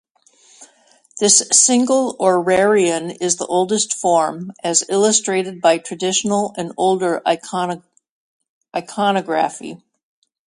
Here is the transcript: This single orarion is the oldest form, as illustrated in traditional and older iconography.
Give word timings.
This 1.19 1.47
single 1.51 2.17
orarion 2.17 3.15
is 3.21 3.35
the 3.37 3.45
oldest 3.45 3.93
form, 3.93 4.51
as 4.63 4.83
illustrated 4.89 5.63
in 5.63 5.83
traditional 5.83 6.55
and 6.57 6.71
older 6.75 7.21
iconography. 7.27 9.77